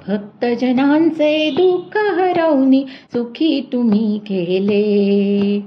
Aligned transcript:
भक्तजनांचे 0.08 1.52
दुःख 1.52 1.98
हरवणी 1.98 2.86
सुखी 3.14 3.70
तुम्ही 3.74 4.18
केले. 4.18 5.58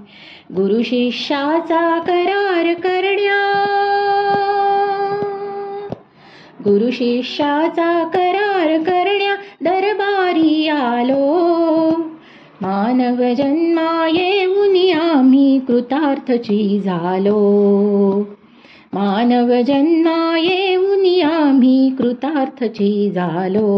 गुरु 0.56 0.82
शिष्याचा 0.82 1.98
करार 1.98 2.74
करण्या. 2.74 3.70
गुरु 6.64 6.90
शिष्याचा 6.90 8.04
करार 8.04 8.78
करण्या. 8.78 9.23
दरबारी 10.34 10.68
आलो 10.68 11.90
मानव 12.62 13.22
जन्मा 13.34 14.06
येऊन 14.08 14.76
आम्ही 15.00 15.58
कृतार्थची 15.68 16.80
झालो 16.84 17.38
मानव 18.94 19.52
जन्मा 19.66 20.16
येऊन 20.38 21.04
आम्ही 21.30 21.88
कृतार्थची 21.98 23.10
झालो 23.10 23.68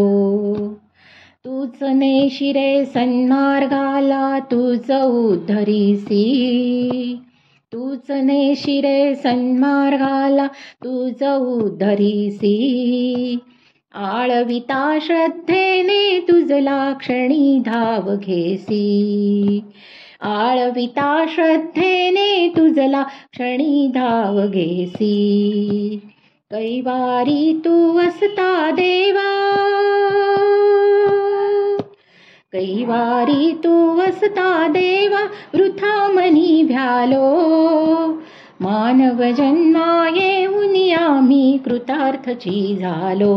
तूच 1.44 1.82
नेशिरे 1.82 2.84
सन्मार्गाला 2.84 4.38
तूच 4.50 4.90
उद्धरीसी 4.90 6.24
तूच 7.72 8.10
नेशिरे 8.10 9.14
सन्मार्गाला 9.14 10.46
तूच 10.84 11.22
उद्धरीसी 11.22 12.56
आळविता 13.96 14.98
श्रद्धेने 15.02 16.18
तुझला 16.20 16.92
क्षणी 16.92 17.58
धाव 17.66 18.14
घेसी 18.16 19.60
आळविता 20.22 21.24
श्रद्धेने 21.28 22.48
तुझला 22.56 23.02
क्षणी 23.02 23.86
धाव 23.94 24.40
घेसी 24.46 25.96
कैवारी 26.50 27.52
तू 27.64 27.98
असता 27.98 28.70
देवा 28.70 29.26
कैवारी 32.52 33.50
तू 33.64 34.00
असता 34.00 34.66
देवा 34.68 35.24
वृथा 35.54 35.96
मनी 36.08 36.62
भ्यालो 36.62 37.26
मानव 38.60 39.22
जन्मा 39.36 40.08
येऊन 40.16 40.74
आम्ही 40.98 41.56
कृतार्थची 41.64 42.76
झालो 42.80 43.34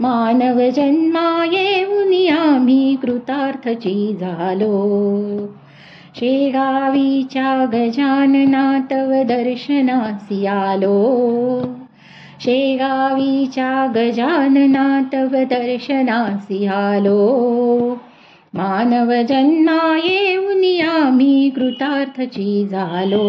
मानव 0.00 0.60
जन्मा 0.76 1.26
येऊन 1.52 2.12
आम्ही 2.32 2.94
कृतार्थची 3.02 4.16
झालो 4.20 4.78
शेगावीच्या 6.16 7.52
गजानना 7.72 8.64
तव 8.90 9.12
दर्शनासी 9.28 10.46
आलो 10.46 11.02
शेगावीच्या 12.40 13.86
गजानना 13.96 14.88
तव 15.12 15.36
दर्शनासी 15.50 16.66
आलो 16.66 17.18
मानव 18.54 19.12
जन्मा 19.28 19.78
येऊन 20.04 20.63
कृतार्थची 21.56 22.68
झालो. 22.68 23.22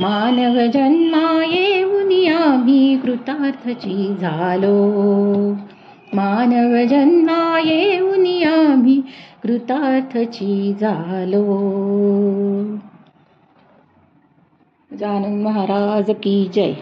मानव 0.00 0.70
जन्मा 0.70 1.44
येऊन 1.44 2.32
आम्ही 2.32 2.98
कृतार्थची 2.98 4.14
झालो. 4.20 4.76
मानव 6.14 6.86
जन्मा 6.86 7.58
येऊन 7.58 8.26
आम्ही 8.46 9.00
कृतार्थची 9.42 10.74
झालो. 10.80 11.44
जानन 14.98 15.42
महाराज 15.42 16.10
की 16.10 16.50
जय. 16.54 16.72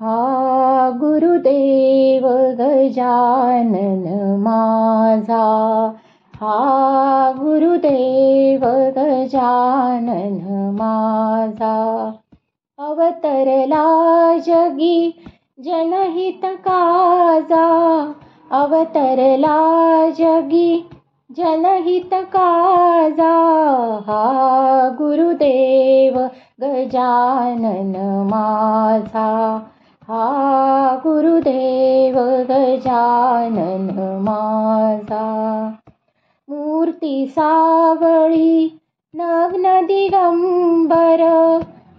हा 0.00 0.90
गुरुदेव 1.00 1.81
गजानन 2.60 4.36
माझा. 4.38 5.92
हा 6.34 7.32
गुरुदेव 7.38 8.60
गजानन 8.98 10.38
माझा. 10.80 12.10
अवतरला 12.78 13.86
जगी 14.38 15.24
जनहित 15.60 16.40
काजा. 16.44 17.66
अवतरला 18.50 19.58
जगी 20.10 20.90
जनहित 21.36 22.14
काजा. 22.14 23.34
हा 24.06 24.88
गुरुदेव 24.98 26.18
गजानन 26.60 27.92
माझा. 28.32 29.58
हा 30.08 30.96
गुरुदेव 31.04 32.16
गजानन 32.50 34.18
माझा. 34.22 35.24
मूर्ती 36.48 37.26
सावळी 37.26 38.78
नग्न 39.14 39.80
दिगंबर. 39.86 41.22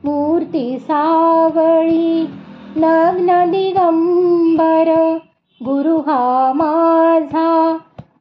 मूर्ती 0.06 0.80
सावळी 0.80 2.28
नग्न 2.76 3.52
दिगंबर. 3.52 5.18
गुरु 5.62 5.98
हा 5.98 6.54
माझा 6.56 7.78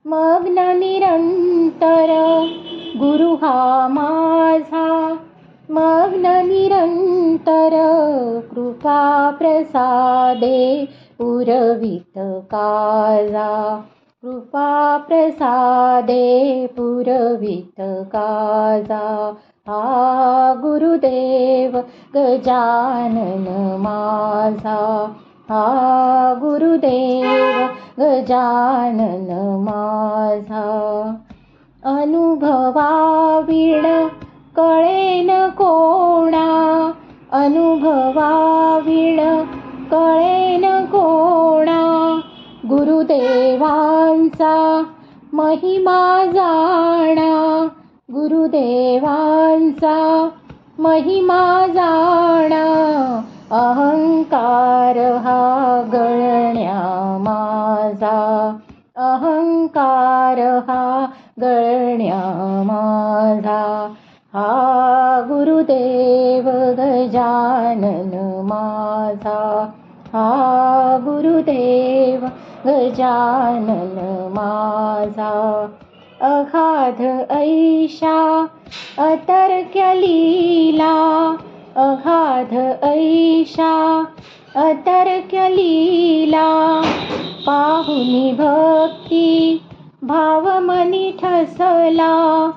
मग्न 0.07 0.59
निरंतर. 0.79 2.11
गुरु 2.97 3.35
हा 3.35 3.89
माझा. 3.89 4.89
मग्ननिरन्तर 5.75 7.75
कृपाप्रसादे 8.51 10.59
कृपा 11.19 12.67
कृपाप्रसादे 14.25 16.25
पुरवित 16.77 17.81
का 18.15 18.29
गुरुदेव 20.63 21.73
गजानन 22.17 23.47
माझा 23.81 24.71
का 24.71 24.77
हा 25.51 25.65
गुरुदेव 26.35 27.69
गजानन 28.01 29.29
मासा 29.65 29.65
मा 29.65 30.22
कोणा 40.93 42.21
गुरुदेवांचा 42.69 44.83
महिमा 45.33 46.27
जाणा. 46.27 47.67
गुरुदेवांचा 48.13 50.29
महिमा 50.79 51.67
जाणा. 51.67 53.21
अहंकार 53.51 54.99
हा 54.99 55.83
गळण्या 55.93 57.19
माझा. 57.21 58.59
अहंकार 58.97 60.41
हा 60.41 61.07
गळण्या 61.41 62.63
माझा. 62.67 63.89
हा 64.35 65.21
गुरुदेव 65.29 66.51
गजानन 66.51 68.45
माझा. 68.45 69.69
हा 70.13 70.42
गजानन 72.67 74.29
माझा. 74.33 75.67
अगाध 76.21 77.31
ऐशा 77.31 78.47
अतर्क्य 78.99 79.95
लीला 79.95 81.29
अगाध 81.77 82.85
ऐशा 82.85 84.05
अतर्क्य 84.57 85.49
लीला 85.49 86.81
पाहुनी 87.47 88.33
भक्ती 88.33 89.61
भावमनी 90.03 91.13
ठसला. 91.23 92.51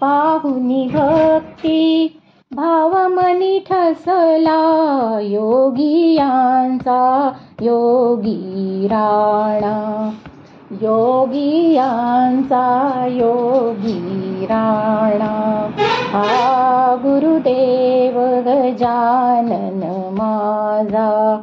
पाहुनी 0.00 0.88
भक्ती 0.94 2.19
भावमनी 2.60 3.58
ठसला 3.58 5.18
योगियांचा 5.22 7.30
योगी 7.60 8.86
राणा. 8.86 10.10
योगियांचा 10.70 13.04
योगी 13.08 14.44
राणा. 14.44 15.68
हा 16.12 16.96
गुरुदेव 17.02 18.20
गजानन 18.20 20.08
माझा. 20.12 21.40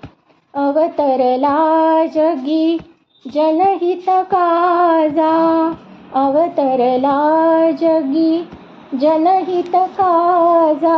अवतरला 0.54 2.06
जगी 2.16 2.78
जनहित 3.26 4.06
काजा 4.10 5.32
अवतरला 6.14 7.18
जगी। 7.72 8.50
जनहित 8.94 9.72
काजा 9.76 10.98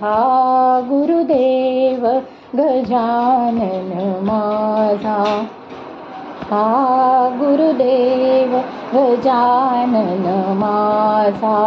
हा 0.00 0.80
गुरुदेव 0.80 2.06
गजानन 2.54 4.20
माझा। 4.24 5.16
हा 6.50 7.28
गुरुदेव 7.28 8.56
गजानन 8.94 10.26
माझा। 10.56 11.58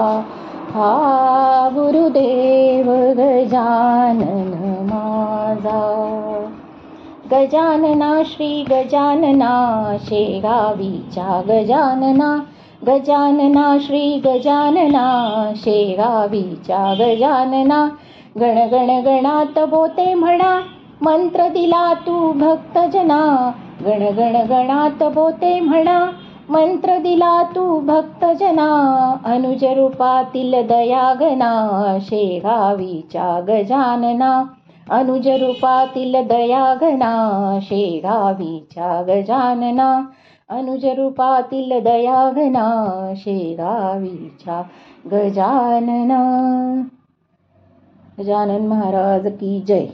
हा 0.74 1.70
गुरुदेव 1.70 2.92
गजानन 2.92 4.54
माझा 4.92 6.19
गजानना 7.32 8.22
श्री 8.26 8.64
गजानना 8.70 9.96
शेगावीच्या 10.00 11.42
गजानना 11.48 12.40
गजानना 12.88 13.78
श्री 13.82 14.22
गजानना 14.26 15.08
शेगावीच्या 15.56 16.94
गजानना. 17.00 17.88
गण 18.40 18.58
गण 18.72 18.90
गणात 19.06 19.60
बोते 19.60 20.14
म्हणा 20.14 20.60
मंत्र 21.02 21.48
दिला 21.48 21.94
तू 21.94 22.32
भक्तजना. 22.32 23.52
गण 23.86 24.04
गण 24.18 24.36
गणात 24.50 25.04
बोते 25.04 25.60
म्हणा 25.60 26.06
मंत्र 26.50 26.98
दिला 26.98 27.44
तू 27.44 27.80
भक्तजना. 27.80 28.70
अनुज 29.26 29.64
रूपातील 29.64 30.68
दयागना 30.68 31.98
शेगावीच्या 32.02 33.40
गजानना. 33.48 34.44
अनुज 34.92 35.28
रूपातील 35.28 36.28
दयाघना 36.28 37.60
शेगावीच्या 37.62 39.02
गजानना. 39.02 40.02
अनुज 40.50 40.86
रूपातील 40.86 41.80
दयाघना 41.80 43.14
शेगावीच्या 43.16 44.62
गजानना. 45.12 46.22
गजानन 48.20 48.68
महाराज 48.68 49.28
की 49.28 49.64
जय. 49.68 49.86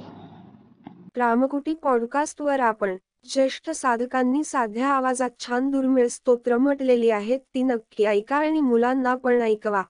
रामकुटी 1.18 1.74
पॉडकास्टवर 1.74 2.60
आपण 2.60 2.96
ज्येष्ठ 3.34 3.70
साधकांनी 3.70 4.44
साध्या 4.44 4.88
आवाजात 4.88 5.30
छान 5.40 5.70
दुर्मिळ 5.72 6.08
स्तोत्र 6.08 6.58
म्हटलेली 6.58 7.10
आहेत 7.10 7.40
ती 7.40 7.64
नक्की 7.64 8.06
ऐका 8.06 8.36
आणि 8.36 8.62
मुलांना 8.62 9.16
पण 9.16 9.42
ऐकवा. 9.42 9.84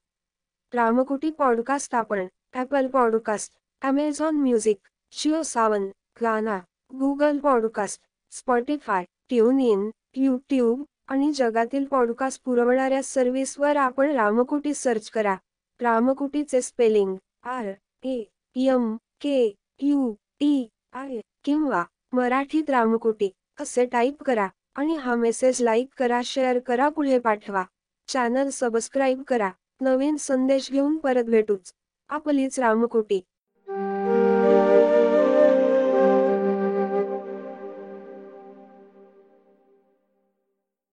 रामकुटी 0.73 1.31
पॉडकास्ट 1.31 1.95
आपण 1.95 2.25
Apple 2.55 2.87
podcast 2.87 3.53
Amazon 3.83 4.35
music 4.35 4.77
Jio 5.11 5.41
Saavn 5.41 5.87
Gaana 6.21 6.59
Google 6.93 7.37
podcast 7.39 8.01
Spotify 8.31 9.03
TuneIn 9.59 9.89
YouTube 10.15 10.83
आणि 11.07 11.31
जगातील 11.33 11.85
पॉडकास्ट 11.85 12.41
पुरवणाऱ्या 12.45 13.03
सर्व्हिसवर 13.03 13.77
आपण 13.77 14.11
रामकुटी 14.11 14.73
सर्च 14.73 15.09
करा. 15.09 15.35
रामकुटीचे 15.81 16.61
spelling 16.61 17.15
R 17.43 17.71
A 18.03 18.23
M 18.55 18.95
K 18.95 19.55
U 19.79 20.13
T 20.39 20.67
I 20.93 21.19
किंवा 21.43 21.83
मराठीत 22.13 22.69
रामकुटी 22.69 23.29
असे 23.59 23.85
टाईप 23.85 24.23
करा 24.23 24.47
आणि 24.75 24.95
हा 24.95 25.15
मेसेज 25.15 25.61
लाईक 25.61 25.87
करा 25.97 26.21
शेअर 26.25 26.59
करा 26.59 26.89
पुढे 26.89 27.19
पाठवा. 27.19 27.63
चॅनल 28.07 28.49
सबस्क्राईब 28.49 29.23
करा. 29.23 29.49
नवीन 29.81 30.15
संदेश 30.15 30.71
घेऊन 30.71 30.97
परत 30.97 31.23
भेटूच. 31.23 31.73
आपलीच 32.09 32.59
रामकुटी. 32.59 33.21